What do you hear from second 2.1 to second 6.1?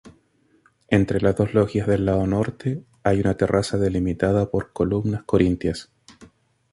norte hay una terraza delimitada por columnas corintias.